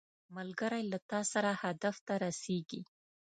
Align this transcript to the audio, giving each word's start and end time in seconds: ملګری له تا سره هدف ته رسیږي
ملګری 0.35 0.83
له 0.91 0.97
تا 1.09 1.19
سره 1.33 1.51
هدف 1.63 1.95
ته 2.07 2.13
رسیږي 2.25 2.81